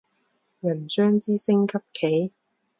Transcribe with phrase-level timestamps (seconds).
[0.61, 2.33] 银将之升级棋。